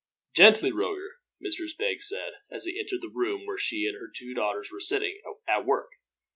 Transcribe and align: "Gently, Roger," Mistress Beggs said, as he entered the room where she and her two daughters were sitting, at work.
"Gently, 0.35 0.71
Roger," 0.71 1.17
Mistress 1.39 1.75
Beggs 1.77 2.07
said, 2.09 2.33
as 2.49 2.65
he 2.65 2.79
entered 2.79 3.03
the 3.03 3.11
room 3.13 3.45
where 3.45 3.59
she 3.59 3.85
and 3.85 3.95
her 3.99 4.09
two 4.11 4.33
daughters 4.33 4.71
were 4.71 4.79
sitting, 4.79 5.21
at 5.47 5.63
work. 5.63 5.91